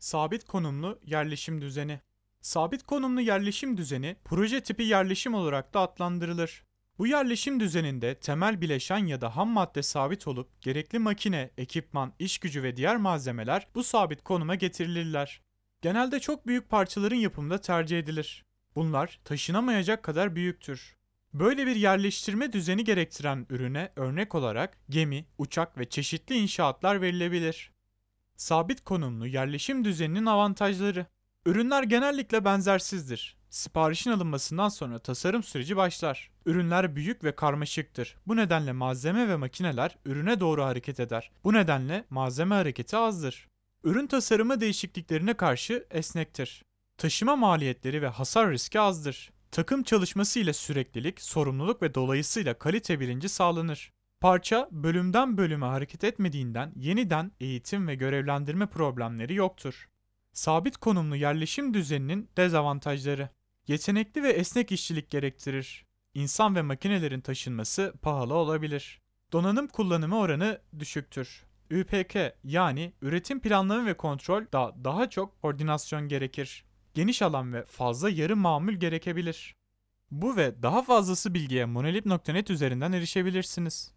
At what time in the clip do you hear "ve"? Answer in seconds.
12.62-12.76, 25.78-25.88, 37.24-37.36, 39.28-39.36, 48.02-48.08, 51.82-51.94, 57.88-57.94, 64.22-64.28, 66.56-66.62, 73.86-73.96, 77.52-77.64, 80.36-80.62